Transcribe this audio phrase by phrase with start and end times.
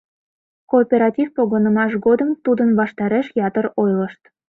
[0.71, 4.21] Кооператив погынымаш годым тудын ваштареш ятыр ойлышт.